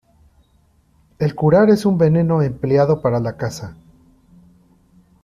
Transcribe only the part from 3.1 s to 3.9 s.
la caza.